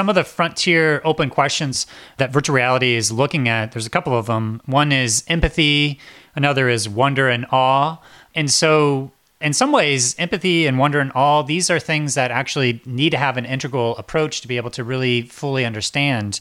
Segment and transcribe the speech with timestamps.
[0.00, 4.16] some of the frontier open questions that virtual reality is looking at, there's a couple
[4.16, 4.62] of them.
[4.64, 6.00] One is empathy,
[6.34, 7.98] another is wonder and awe.
[8.34, 12.80] And so in some ways, empathy and wonder and awe, these are things that actually
[12.86, 16.40] need to have an integral approach to be able to really fully understand.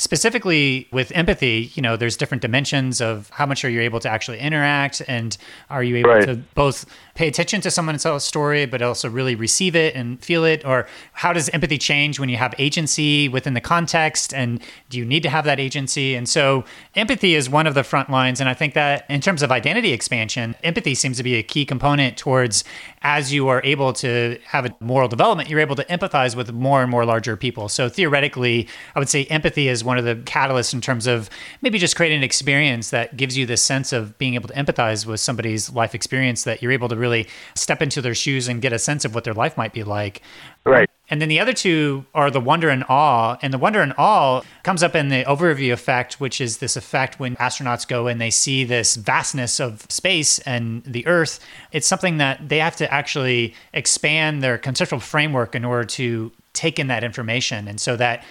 [0.00, 4.08] Specifically with empathy, you know, there's different dimensions of how much are you able to
[4.08, 5.36] actually interact and
[5.68, 6.24] are you able right.
[6.24, 10.42] to both pay attention to someone else's story, but also really receive it and feel
[10.46, 10.64] it?
[10.64, 14.32] Or how does empathy change when you have agency within the context?
[14.32, 16.14] And do you need to have that agency?
[16.14, 18.40] And so empathy is one of the front lines.
[18.40, 21.66] And I think that in terms of identity expansion, empathy seems to be a key
[21.66, 22.64] component towards
[23.02, 26.80] as you are able to have a moral development, you're able to empathize with more
[26.80, 27.68] and more larger people.
[27.68, 31.30] So theoretically, I would say empathy is one of the catalysts in terms of
[31.62, 35.06] maybe just creating an experience that gives you this sense of being able to empathize
[35.06, 38.72] with somebody's life experience that you're able to really step into their shoes and get
[38.72, 40.22] a sense of what their life might be like.
[40.64, 40.88] Right.
[41.10, 43.36] And then the other two are the wonder and awe.
[43.42, 47.18] And the wonder and awe comes up in the overview effect, which is this effect
[47.18, 51.40] when astronauts go and they see this vastness of space and the Earth.
[51.72, 56.78] It's something that they have to actually expand their conceptual framework in order to take
[56.78, 57.66] in that information.
[57.66, 58.24] And so that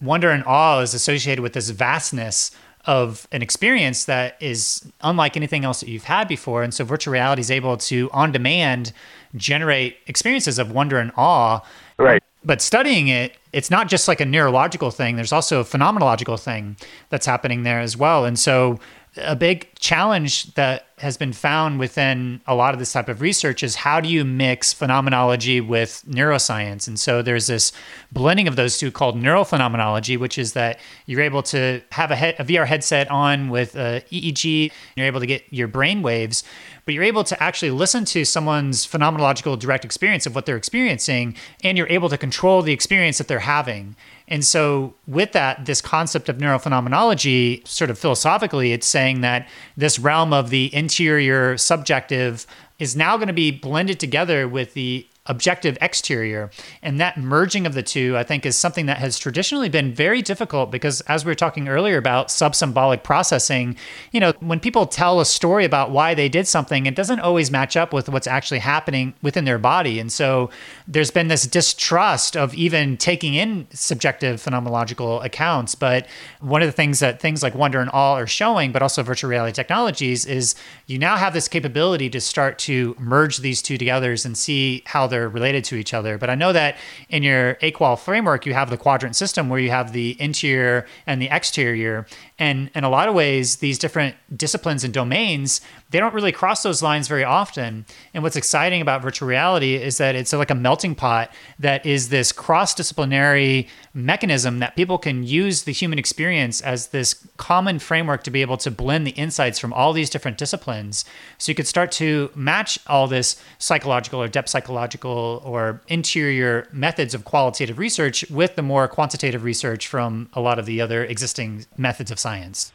[0.00, 2.50] wonder and awe is associated with this vastness
[2.86, 6.62] of an experience that is unlike anything else that you've had before.
[6.62, 8.92] And so virtual reality is able to, on demand,
[9.34, 11.60] generate experiences of wonder and awe.
[11.98, 12.22] Right.
[12.44, 15.16] But studying it, it's not just like a neurological thing.
[15.16, 16.76] There's also a phenomenological thing
[17.08, 18.24] that's happening there as well.
[18.24, 18.78] And so
[19.18, 23.62] a big challenge that has been found within a lot of this type of research
[23.62, 26.88] is how do you mix phenomenology with neuroscience?
[26.88, 27.72] And so there's this
[28.12, 32.44] blending of those two called neurophenomenology, which is that you're able to have a, a
[32.44, 36.42] VR headset on with a EEG, you're able to get your brain waves,
[36.86, 41.36] but you're able to actually listen to someone's phenomenological direct experience of what they're experiencing,
[41.62, 43.96] and you're able to control the experience that they're having.
[44.28, 49.98] And so, with that, this concept of neurophenomenology, sort of philosophically, it's saying that this
[49.98, 52.46] realm of the interior subjective
[52.78, 56.50] is now going to be blended together with the objective exterior.
[56.82, 60.22] And that merging of the two, I think, is something that has traditionally been very
[60.22, 63.76] difficult because, as we were talking earlier about subsymbolic processing,
[64.12, 67.50] you know, when people tell a story about why they did something, it doesn't always
[67.50, 69.98] match up with what's actually happening within their body.
[69.98, 70.50] And so
[70.86, 75.74] there's been this distrust of even taking in subjective phenomenological accounts.
[75.74, 76.06] But
[76.40, 79.30] one of the things that things like Wonder and Awe are showing, but also virtual
[79.30, 80.54] reality technologies, is
[80.86, 85.06] you now have this capability to start to merge these two together and see how
[85.06, 86.18] they're they're related to each other.
[86.18, 86.76] But I know that
[87.08, 91.22] in your AQAL framework, you have the quadrant system where you have the interior and
[91.22, 92.06] the exterior.
[92.38, 96.62] And in a lot of ways, these different disciplines and domains, they don't really cross
[96.62, 97.86] those lines very often.
[98.12, 102.10] And what's exciting about virtual reality is that it's like a melting pot that is
[102.10, 108.22] this cross disciplinary mechanism that people can use the human experience as this common framework
[108.24, 111.06] to be able to blend the insights from all these different disciplines.
[111.38, 117.14] So you could start to match all this psychological or depth psychological or interior methods
[117.14, 121.64] of qualitative research with the more quantitative research from a lot of the other existing
[121.78, 122.72] methods of science.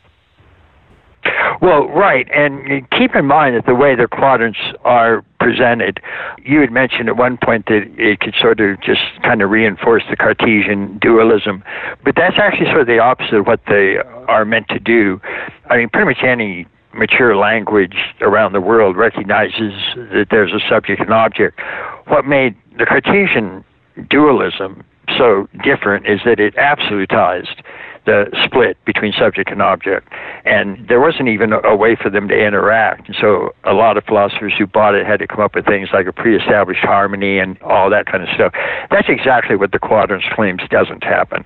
[1.61, 5.99] Well, right, and keep in mind that the way the quadrants are presented,
[6.43, 10.03] you had mentioned at one point that it could sort of just kind of reinforce
[10.09, 11.63] the Cartesian dualism,
[12.03, 13.97] but that's actually sort of the opposite of what they
[14.27, 15.21] are meant to do.
[15.69, 21.01] I mean, pretty much any mature language around the world recognizes that there's a subject
[21.01, 21.59] and object.
[22.07, 23.63] What made the Cartesian
[24.09, 24.83] dualism
[25.17, 27.61] so different is that it absolutized
[28.05, 30.07] the split between subject and object.
[30.45, 33.07] And there wasn't even a, way for them to interact.
[33.07, 35.89] And so a lot of philosophers who bought it had to come up with things
[35.93, 38.53] like a pre established harmony and all that kind of stuff.
[38.89, 41.43] That's exactly what the quadrants claims doesn't happen.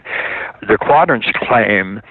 [0.67, 2.01] The quadrants claim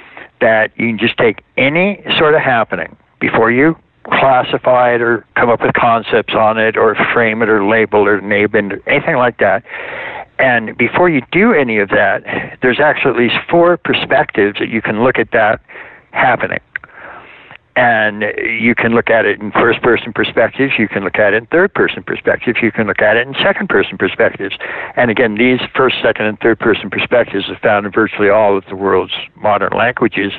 [0.41, 5.49] that you can just take any sort of happening before you classify it or come
[5.49, 9.17] up with concepts on it or frame it or label it or name it, anything
[9.17, 9.65] like that
[10.39, 14.83] and before you do any of that, there's actually at least four perspectives that you
[14.83, 15.61] can look at that
[16.13, 16.61] happening.
[17.77, 21.39] And you can look at it in first person perspectives, you can look at it
[21.39, 24.57] in third person perspectives, you can look at it in second person perspectives.
[24.97, 28.65] And again, these first, second, and third person perspectives are found in virtually all of
[28.69, 30.33] the world's modern languages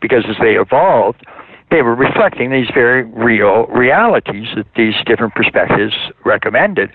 [0.00, 1.26] because as they evolved,
[1.70, 5.94] they were reflecting these very real realities that these different perspectives
[6.24, 6.90] recommended.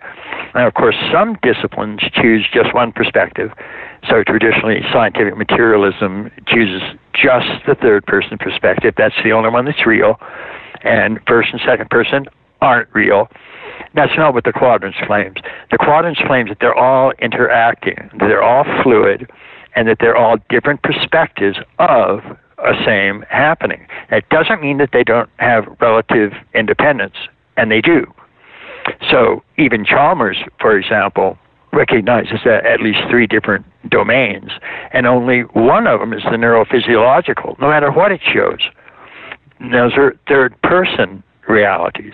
[0.53, 3.51] And of course, some disciplines choose just one perspective.
[4.09, 6.81] So traditionally, scientific materialism chooses
[7.13, 8.95] just the third person perspective.
[8.97, 10.19] That's the only one that's real.
[10.83, 12.25] And first and second person
[12.61, 13.29] aren't real.
[13.95, 15.37] That's not what the quadrants claims.
[15.71, 19.29] The quadrants claims that they're all interacting, that they're all fluid,
[19.75, 22.19] and that they're all different perspectives of
[22.85, 23.85] same happening.
[24.09, 27.15] It doesn't mean that they don't have relative independence,
[27.57, 28.05] and they do.
[29.09, 31.37] So even Chalmers, for example,
[31.71, 34.51] recognizes that at least three different domains,
[34.91, 38.59] and only one of them is the neurophysiological, no matter what it shows.
[39.71, 42.13] Those are third person realities.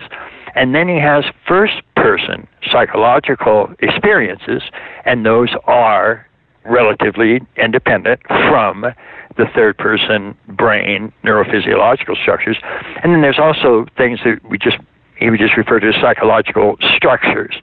[0.54, 4.62] And then he has first person psychological experiences,
[5.04, 6.26] and those are
[6.64, 8.86] relatively independent from
[9.36, 12.58] the third person brain neurophysiological structures.
[13.02, 14.76] And then there's also things that we just
[15.20, 17.54] he would just refer to as psychological structures.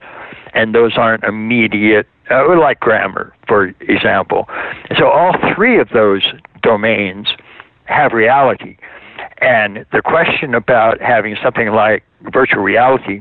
[0.54, 4.48] And those aren't immediate, uh, like grammar, for example.
[4.96, 6.22] So all three of those
[6.62, 7.28] domains
[7.84, 8.76] have reality.
[9.40, 13.20] And the question about having something like virtual reality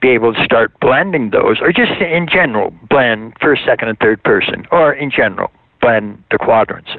[0.00, 4.22] be able to start blending those, or just in general, blend first, second, and third
[4.22, 5.50] person, or in general,
[5.80, 6.90] blend the quadrants.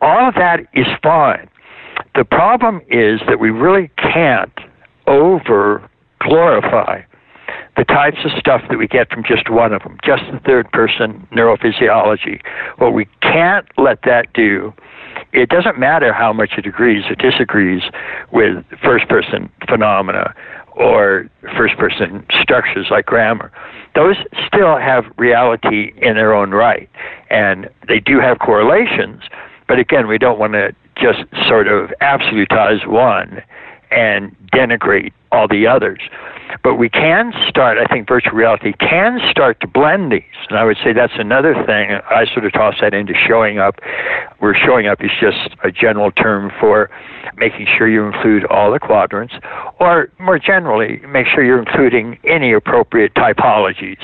[0.00, 1.48] All of that is fine.
[2.14, 4.52] The problem is that we really can't
[5.06, 5.88] over
[6.20, 7.02] glorify
[7.76, 10.70] the types of stuff that we get from just one of them, just the third
[10.70, 12.40] person neurophysiology.
[12.78, 14.72] What we can't let that do
[15.32, 17.82] it doesn't matter how much it agrees or disagrees
[18.32, 20.34] with first person phenomena
[20.76, 23.52] or first person structures like grammar.
[23.94, 24.16] Those
[24.46, 26.88] still have reality in their own right.
[27.30, 29.22] And they do have correlations,
[29.66, 33.42] but again, we don't want to just sort of absolutize one
[33.90, 36.00] and denigrate all the others.
[36.62, 40.22] But we can start, I think virtual reality can start to blend these.
[40.48, 41.98] And I would say that's another thing.
[42.10, 43.80] I sort of toss that into showing up,
[44.38, 46.90] where showing up is just a general term for
[47.36, 49.34] making sure you include all the quadrants,
[49.80, 53.98] or more generally, make sure you're including any appropriate typologies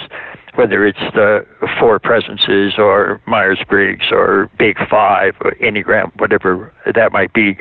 [0.54, 1.46] whether it's the
[1.78, 7.56] four presences or Myers Briggs or Big Five or Enneagram, whatever that might be.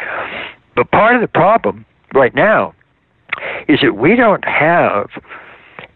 [0.75, 2.73] But part of the problem right now
[3.67, 5.09] is that we don't have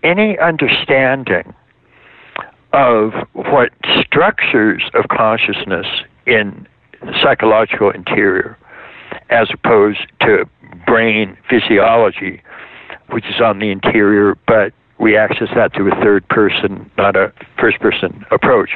[0.04, 1.54] any understanding
[2.74, 5.88] of what structures of consciousness
[6.26, 6.68] in
[7.22, 8.58] psychological interior
[9.30, 10.46] as opposed to
[10.86, 12.42] brain physiology,
[13.10, 17.34] which is on the interior, but we access that through a third person, not a
[17.60, 18.72] first person approach.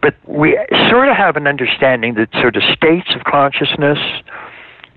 [0.00, 0.58] But we
[0.90, 3.98] sort of have an understanding that sort of states of consciousness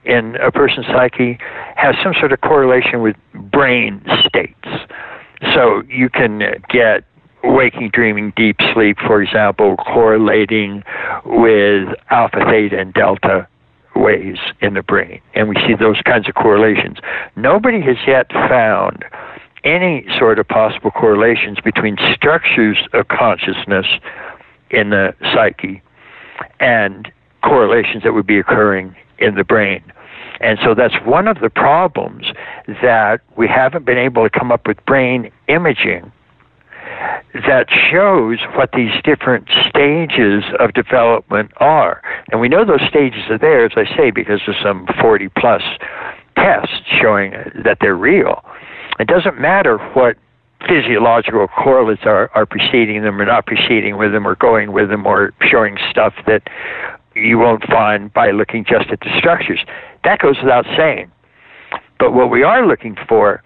[0.03, 1.39] in a person's psyche
[1.75, 4.67] has some sort of correlation with brain states.
[5.53, 7.03] So you can get
[7.43, 10.83] waking, dreaming, deep sleep, for example, correlating
[11.25, 13.47] with alpha, theta, and delta
[13.95, 15.21] waves in the brain.
[15.33, 16.97] And we see those kinds of correlations.
[17.35, 19.05] Nobody has yet found
[19.65, 23.87] any sort of possible correlations between structures of consciousness
[24.69, 25.81] in the psyche
[26.59, 27.11] and
[27.43, 29.83] correlations that would be occurring in the brain.
[30.41, 32.27] And so that's one of the problems
[32.81, 36.11] that we haven't been able to come up with brain imaging
[37.33, 42.01] that shows what these different stages of development are.
[42.31, 45.61] And we know those stages are there, as I say, because of some 40 plus
[46.37, 47.31] tests showing
[47.63, 48.43] that they're real.
[48.99, 50.17] It doesn't matter what
[50.67, 55.05] physiological correlates are, are preceding them or not preceding with them or going with them
[55.05, 56.43] or showing stuff that
[57.15, 59.59] you won't find by looking just at the structures.
[60.03, 61.11] That goes without saying.
[61.99, 63.43] But what we are looking for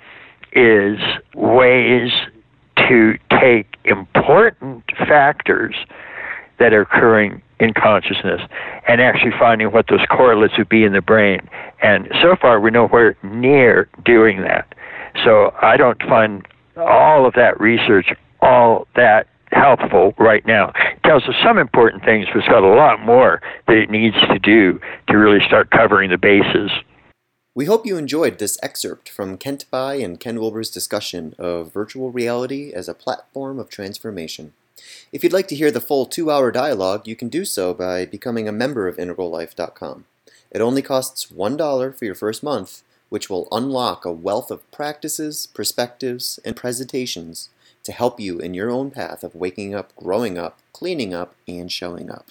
[0.54, 1.00] is
[1.36, 2.12] ways
[2.78, 5.76] to take important factors
[6.58, 8.42] that are occurring in consciousness
[8.88, 11.48] and actually finding what those correlates would be in the brain.
[11.82, 14.74] And so far, we're nowhere near doing that.
[15.24, 16.48] So I don't find
[16.78, 18.08] all of that research
[18.42, 20.72] all that helpful right now.
[20.76, 24.16] It tells us some important things, but it's got a lot more that it needs
[24.16, 26.72] to do to really start covering the bases.
[27.56, 32.12] We hope you enjoyed this excerpt from Kent Bye and Ken Wilber's discussion of virtual
[32.12, 34.54] reality as a platform of transformation.
[35.12, 38.06] If you'd like to hear the full two hour dialogue, you can do so by
[38.06, 40.06] becoming a member of IntegralLife.com.
[40.52, 45.48] It only costs $1 for your first month, which will unlock a wealth of practices,
[45.48, 47.50] perspectives, and presentations
[47.84, 51.72] to help you in your own path of waking up, growing up, cleaning up, and
[51.72, 52.28] showing up.